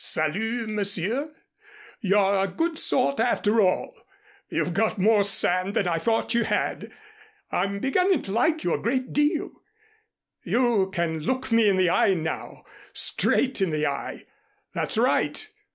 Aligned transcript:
"Salut! 0.03 0.67
Monsieur! 0.67 1.29
You're 1.99 2.39
a 2.39 2.47
good 2.47 2.79
sort 2.79 3.19
after 3.19 3.61
all! 3.61 3.93
You've 4.49 4.73
got 4.73 4.97
more 4.97 5.23
sand 5.23 5.75
than 5.75 5.87
I 5.87 5.99
thought 5.99 6.33
you 6.33 6.43
had. 6.43 6.91
I'm 7.51 7.77
beginning 7.77 8.23
to 8.23 8.31
like 8.31 8.63
you 8.63 8.73
a 8.73 8.81
great 8.81 9.13
deal. 9.13 9.51
You 10.41 10.89
can 10.89 11.19
look 11.19 11.51
me 11.51 11.69
in 11.69 11.77
the 11.77 11.91
eye 11.91 12.15
now, 12.15 12.63
straight 12.93 13.61
in 13.61 13.69
the 13.69 13.85
eye. 13.85 14.23
That's 14.73 14.97
right. 14.97 15.47